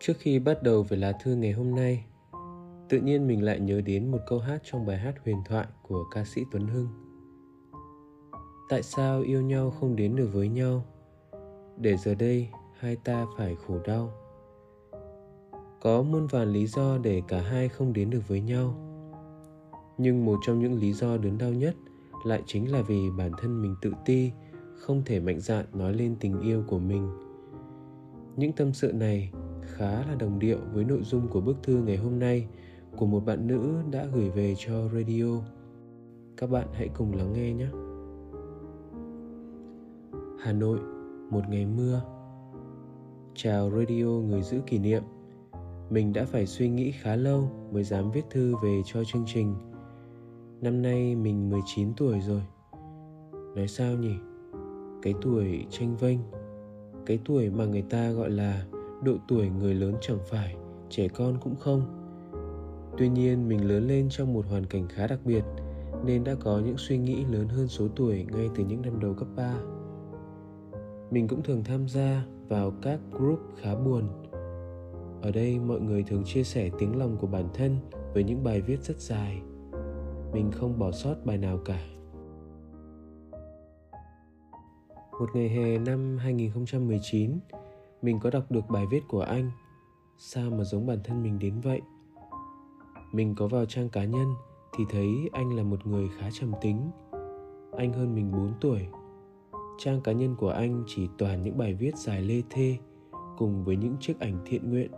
[0.00, 2.04] Trước khi bắt đầu về lá thư ngày hôm nay,
[2.88, 6.04] tự nhiên mình lại nhớ đến một câu hát trong bài hát huyền thoại của
[6.10, 6.88] ca sĩ Tuấn Hưng.
[8.68, 10.84] Tại sao yêu nhau không đến được với nhau?
[11.76, 14.12] Để giờ đây hai ta phải khổ đau.
[15.80, 18.74] Có muôn vàn lý do để cả hai không đến được với nhau.
[19.98, 21.74] Nhưng một trong những lý do đớn đau nhất
[22.24, 24.30] lại chính là vì bản thân mình tự ti,
[24.76, 27.10] không thể mạnh dạn nói lên tình yêu của mình.
[28.36, 29.32] Những tâm sự này
[29.62, 32.46] khá là đồng điệu với nội dung của bức thư ngày hôm nay
[32.96, 35.40] của một bạn nữ đã gửi về cho radio.
[36.36, 37.68] Các bạn hãy cùng lắng nghe nhé.
[40.40, 40.78] Hà Nội,
[41.30, 42.02] một ngày mưa.
[43.34, 45.02] Chào radio người giữ kỷ niệm.
[45.90, 49.54] Mình đã phải suy nghĩ khá lâu mới dám viết thư về cho chương trình.
[50.60, 52.42] Năm nay mình 19 tuổi rồi.
[53.56, 54.14] Nói sao nhỉ?
[55.02, 56.18] Cái tuổi tranh vênh,
[57.06, 58.64] cái tuổi mà người ta gọi là
[59.02, 60.56] độ tuổi người lớn chẳng phải
[60.90, 62.00] trẻ con cũng không
[62.98, 65.44] tuy nhiên mình lớn lên trong một hoàn cảnh khá đặc biệt
[66.04, 69.14] nên đã có những suy nghĩ lớn hơn số tuổi ngay từ những năm đầu
[69.14, 69.54] cấp 3.
[71.10, 74.08] Mình cũng thường tham gia vào các group khá buồn.
[75.22, 77.76] Ở đây mọi người thường chia sẻ tiếng lòng của bản thân
[78.14, 79.42] với những bài viết rất dài.
[80.32, 81.86] Mình không bỏ sót bài nào cả.
[85.12, 87.38] Một ngày hè năm 2019,
[88.02, 89.50] mình có đọc được bài viết của anh.
[90.18, 91.80] Sao mà giống bản thân mình đến vậy?
[93.12, 94.34] Mình có vào trang cá nhân
[94.76, 96.90] thì thấy anh là một người khá trầm tính.
[97.76, 98.86] Anh hơn mình 4 tuổi.
[99.78, 102.78] Trang cá nhân của anh chỉ toàn những bài viết dài lê thê
[103.38, 104.90] cùng với những chiếc ảnh thiện nguyện,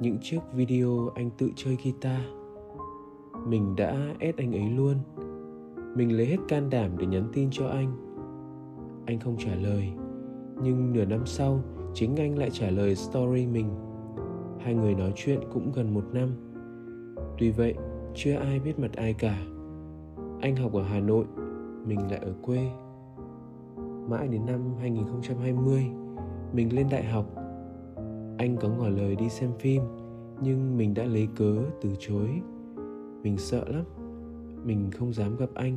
[0.00, 2.20] những chiếc video anh tự chơi guitar.
[3.46, 4.96] Mình đã ép anh ấy luôn.
[5.96, 7.96] Mình lấy hết can đảm để nhắn tin cho anh.
[9.06, 9.92] Anh không trả lời,
[10.62, 11.60] nhưng nửa năm sau
[11.94, 13.74] chính anh lại trả lời story mình.
[14.60, 16.28] Hai người nói chuyện cũng gần một năm.
[17.38, 17.74] Tuy vậy,
[18.14, 19.38] chưa ai biết mặt ai cả.
[20.40, 21.24] Anh học ở hà nội,
[21.86, 22.70] mình lại ở quê.
[24.08, 25.84] Mãi đến năm 2020
[26.54, 27.26] mình lên đại học.
[28.38, 29.82] Anh có ngỏ lời đi xem phim,
[30.42, 32.28] nhưng mình đã lấy cớ từ chối.
[33.22, 33.84] Mình sợ lắm,
[34.64, 35.76] mình không dám gặp anh.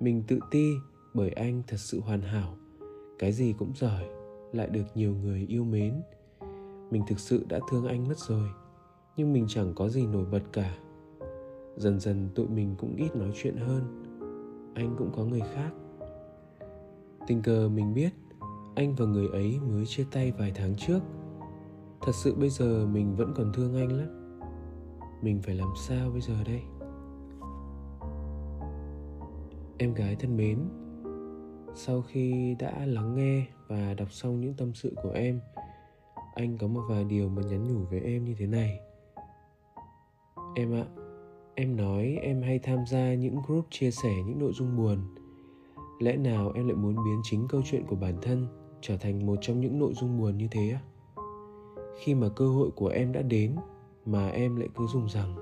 [0.00, 0.72] Mình tự ti
[1.14, 2.54] bởi anh thật sự hoàn hảo,
[3.18, 4.17] cái gì cũng giỏi
[4.52, 6.02] lại được nhiều người yêu mến.
[6.90, 8.48] Mình thực sự đã thương anh mất rồi,
[9.16, 10.76] nhưng mình chẳng có gì nổi bật cả.
[11.76, 14.04] Dần dần tụi mình cũng ít nói chuyện hơn,
[14.74, 15.70] anh cũng có người khác.
[17.26, 18.10] Tình cờ mình biết,
[18.74, 21.00] anh và người ấy mới chia tay vài tháng trước.
[22.00, 24.40] Thật sự bây giờ mình vẫn còn thương anh lắm.
[25.22, 26.62] Mình phải làm sao bây giờ đây?
[29.78, 30.58] Em gái thân mến,
[31.74, 35.40] sau khi đã lắng nghe và đọc xong những tâm sự của em,
[36.34, 38.80] anh có một vài điều muốn nhắn nhủ với em như thế này.
[40.54, 40.84] Em ạ,
[41.54, 44.98] em nói em hay tham gia những group chia sẻ những nội dung buồn.
[46.00, 48.46] Lẽ nào em lại muốn biến chính câu chuyện của bản thân
[48.80, 50.80] trở thành một trong những nội dung buồn như thế á?
[51.98, 53.56] Khi mà cơ hội của em đã đến
[54.06, 55.34] mà em lại cứ dùng rằng,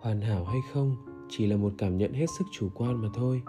[0.00, 0.96] hoàn hảo hay không
[1.28, 3.42] chỉ là một cảm nhận hết sức chủ quan mà thôi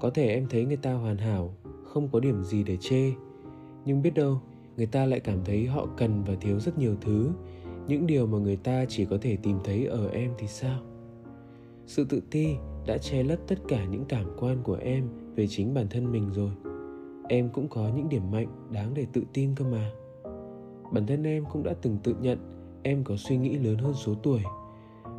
[0.00, 3.12] có thể em thấy người ta hoàn hảo, không có điểm gì để chê.
[3.84, 4.40] Nhưng biết đâu,
[4.76, 7.30] người ta lại cảm thấy họ cần và thiếu rất nhiều thứ.
[7.88, 10.80] Những điều mà người ta chỉ có thể tìm thấy ở em thì sao?
[11.86, 15.74] Sự tự ti đã che lấp tất cả những cảm quan của em về chính
[15.74, 16.50] bản thân mình rồi.
[17.28, 19.90] Em cũng có những điểm mạnh đáng để tự tin cơ mà.
[20.92, 22.38] Bản thân em cũng đã từng tự nhận
[22.82, 24.40] em có suy nghĩ lớn hơn số tuổi.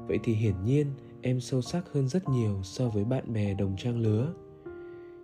[0.07, 0.87] Vậy thì hiển nhiên
[1.21, 4.33] em sâu sắc hơn rất nhiều so với bạn bè đồng trang lứa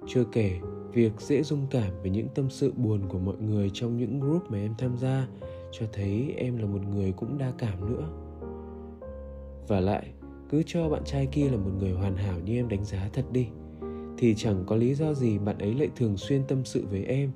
[0.08, 0.60] chưa kể,
[0.94, 4.52] việc dễ dung cảm với những tâm sự buồn của mọi người trong những group
[4.52, 5.28] mà em tham gia
[5.72, 8.10] cho thấy em là một người cũng đa cảm nữa.
[9.68, 10.08] Và lại,
[10.50, 13.26] cứ cho bạn trai kia là một người hoàn hảo như em đánh giá thật
[13.32, 13.48] đi
[14.18, 17.32] thì chẳng có lý do gì bạn ấy lại thường xuyên tâm sự với em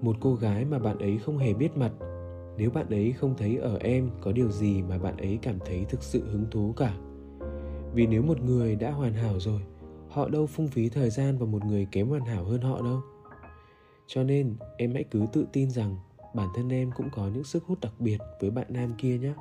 [0.00, 1.92] một cô gái mà bạn ấy không hề biết mặt
[2.56, 5.84] nếu bạn ấy không thấy ở em có điều gì mà bạn ấy cảm thấy
[5.88, 6.94] thực sự hứng thú cả
[7.94, 9.60] vì nếu một người đã hoàn hảo rồi
[10.12, 13.00] họ đâu phung phí thời gian vào một người kém hoàn hảo hơn họ đâu.
[14.06, 15.96] Cho nên, em hãy cứ tự tin rằng
[16.34, 19.32] bản thân em cũng có những sức hút đặc biệt với bạn nam kia nhé.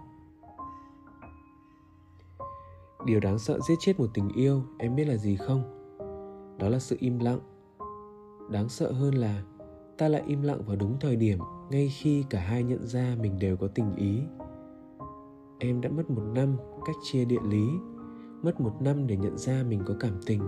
[3.05, 5.63] Điều đáng sợ giết chết một tình yêu, em biết là gì không?
[6.59, 7.39] Đó là sự im lặng.
[8.49, 9.43] Đáng sợ hơn là
[9.97, 11.39] ta lại im lặng vào đúng thời điểm,
[11.69, 14.21] ngay khi cả hai nhận ra mình đều có tình ý.
[15.59, 17.67] Em đã mất một năm cách chia địa lý
[18.43, 20.41] mất một năm để nhận ra mình có cảm tình.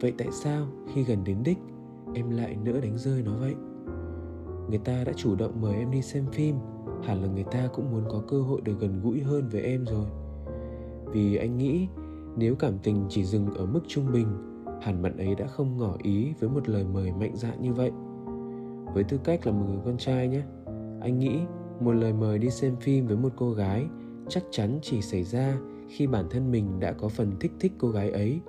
[0.00, 1.58] Vậy tại sao khi gần đến đích,
[2.14, 3.54] em lại nỡ đánh rơi nó vậy?
[4.68, 6.56] Người ta đã chủ động mời em đi xem phim,
[7.04, 9.84] hẳn là người ta cũng muốn có cơ hội được gần gũi hơn với em
[9.84, 10.06] rồi.
[11.12, 11.88] Vì anh nghĩ,
[12.36, 14.26] nếu cảm tình chỉ dừng ở mức trung bình,
[14.82, 17.90] hẳn bạn ấy đã không ngỏ ý với một lời mời mạnh dạn như vậy.
[18.94, 20.42] Với tư cách là một người con trai nhé,
[21.00, 21.38] anh nghĩ
[21.80, 23.86] một lời mời đi xem phim với một cô gái
[24.28, 25.58] chắc chắn chỉ xảy ra
[25.88, 28.40] khi bản thân mình đã có phần thích thích cô gái ấy.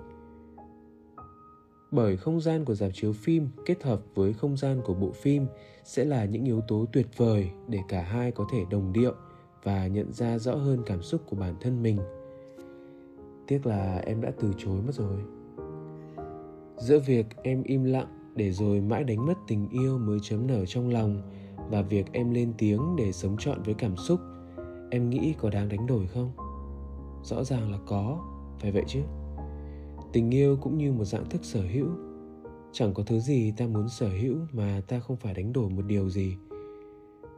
[1.91, 5.45] Bởi không gian của dạp chiếu phim kết hợp với không gian của bộ phim
[5.83, 9.13] sẽ là những yếu tố tuyệt vời để cả hai có thể đồng điệu
[9.63, 11.99] và nhận ra rõ hơn cảm xúc của bản thân mình.
[13.47, 15.19] Tiếc là em đã từ chối mất rồi.
[16.77, 20.65] Giữa việc em im lặng để rồi mãi đánh mất tình yêu mới chấm nở
[20.65, 21.21] trong lòng
[21.69, 24.19] và việc em lên tiếng để sống trọn với cảm xúc,
[24.91, 26.31] em nghĩ có đáng đánh đổi không?
[27.23, 28.19] Rõ ràng là có,
[28.59, 28.99] phải vậy chứ?
[30.13, 31.87] Tình yêu cũng như một dạng thức sở hữu.
[32.71, 35.81] Chẳng có thứ gì ta muốn sở hữu mà ta không phải đánh đổi một
[35.87, 36.35] điều gì.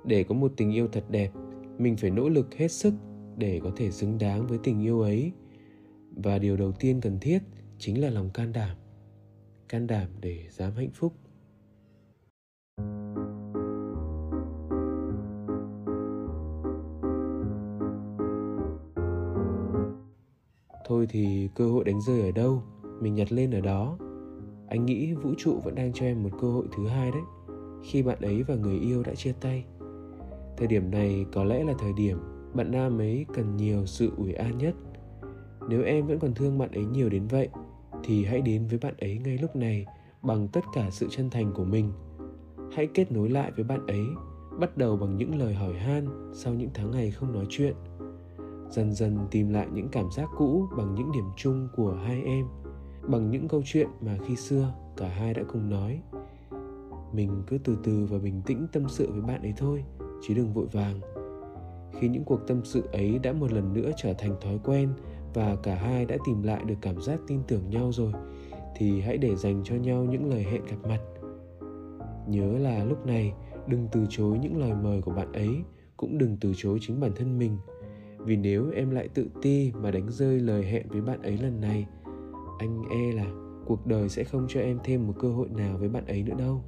[0.05, 1.31] Để có một tình yêu thật đẹp,
[1.77, 2.93] mình phải nỗ lực hết sức
[3.37, 5.31] để có thể xứng đáng với tình yêu ấy.
[6.15, 7.39] Và điều đầu tiên cần thiết
[7.79, 8.77] chính là lòng can đảm.
[9.69, 11.13] Can đảm để dám hạnh phúc.
[20.91, 22.63] Thôi thì cơ hội đánh rơi ở đâu?
[23.01, 23.97] Mình nhặt lên ở đó.
[24.67, 27.21] Anh nghĩ vũ trụ vẫn đang cho em một cơ hội thứ hai đấy.
[27.83, 29.65] Khi bạn ấy và người yêu đã chia tay.
[30.57, 32.17] Thời điểm này có lẽ là thời điểm
[32.53, 34.75] bạn nam ấy cần nhiều sự ủi an nhất.
[35.69, 37.49] Nếu em vẫn còn thương bạn ấy nhiều đến vậy,
[38.03, 39.85] thì hãy đến với bạn ấy ngay lúc này
[40.21, 41.91] bằng tất cả sự chân thành của mình.
[42.71, 44.05] Hãy kết nối lại với bạn ấy,
[44.59, 47.73] bắt đầu bằng những lời hỏi han sau những tháng ngày không nói chuyện
[48.71, 52.45] dần dần tìm lại những cảm giác cũ bằng những điểm chung của hai em,
[53.07, 56.01] bằng những câu chuyện mà khi xưa cả hai đã cùng nói.
[57.13, 59.83] Mình cứ từ từ và bình tĩnh tâm sự với bạn ấy thôi,
[60.21, 60.99] chứ đừng vội vàng.
[61.99, 64.89] Khi những cuộc tâm sự ấy đã một lần nữa trở thành thói quen
[65.33, 68.13] và cả hai đã tìm lại được cảm giác tin tưởng nhau rồi,
[68.75, 70.99] thì hãy để dành cho nhau những lời hẹn gặp mặt.
[72.27, 73.33] Nhớ là lúc này,
[73.67, 75.63] đừng từ chối những lời mời của bạn ấy,
[75.97, 77.57] cũng đừng từ chối chính bản thân mình
[78.25, 81.61] vì nếu em lại tự ti mà đánh rơi lời hẹn với bạn ấy lần
[81.61, 81.87] này,
[82.59, 83.25] anh e là
[83.65, 86.35] cuộc đời sẽ không cho em thêm một cơ hội nào với bạn ấy nữa
[86.37, 86.63] đâu.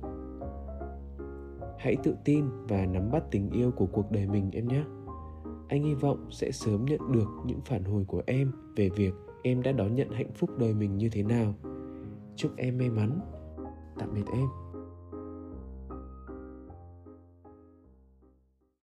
[1.79, 4.83] Hãy tự tin và nắm bắt tình yêu của cuộc đời mình em nhé.
[5.67, 9.13] Anh hy vọng sẽ sớm nhận được những phản hồi của em về việc
[9.43, 11.53] em đã đón nhận hạnh phúc đời mình như thế nào.
[12.35, 13.19] Chúc em may mắn.
[13.99, 14.62] Tạm biệt em.